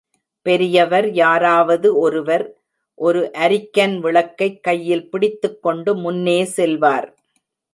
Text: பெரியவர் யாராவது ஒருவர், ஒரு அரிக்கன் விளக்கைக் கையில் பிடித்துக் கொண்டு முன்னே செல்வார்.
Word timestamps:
பெரியவர் 0.41 1.11
யாராவது 1.11 1.97
ஒருவர், 1.97 2.59
ஒரு 2.95 3.31
அரிக்கன் 3.33 3.99
விளக்கைக் 3.99 4.63
கையில் 4.63 5.09
பிடித்துக் 5.09 5.61
கொண்டு 5.61 5.95
முன்னே 5.95 6.43
செல்வார். 6.43 7.15